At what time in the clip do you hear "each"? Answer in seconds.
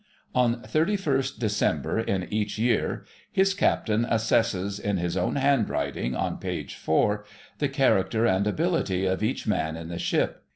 2.33-2.57, 9.21-9.45